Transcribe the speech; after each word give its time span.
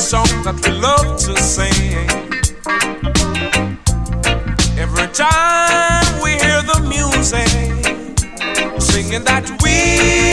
song 0.00 0.24
that 0.44 0.56
we 0.64 0.72
love 0.80 1.18
to 1.18 1.36
sing. 1.42 2.08
Every 4.78 5.08
time 5.08 6.22
we 6.22 6.30
hear 6.30 6.62
the 6.62 6.80
music, 6.88 8.80
singing 8.80 9.24
that 9.24 9.46
we 9.62 10.29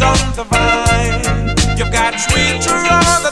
on 0.00 0.16
the 0.36 0.44
vine. 0.44 1.76
You've 1.76 1.92
got 1.92 2.18
sweet 2.18 2.62
true 2.62 2.82
the. 3.22 3.31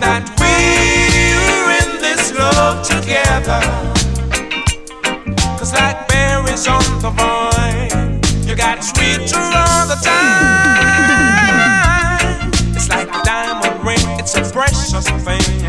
that 0.00 0.28
we're 0.40 1.70
in 1.82 2.00
this 2.00 2.32
love 2.34 2.86
together. 2.86 3.60
Cause 5.58 5.72
like 5.72 6.06
berries 6.08 6.66
on 6.68 6.82
the 7.00 7.10
vine, 7.10 8.20
you 8.46 8.54
got 8.56 8.84
sweeter 8.84 9.38
all 9.38 9.86
the 9.86 9.96
time. 10.02 10.96
It's 12.74 12.88
like 12.88 13.08
a 13.08 13.22
diamond 13.24 13.84
ring, 13.84 14.18
it's 14.18 14.34
a 14.34 14.42
precious 14.52 15.08
thing. 15.24 15.65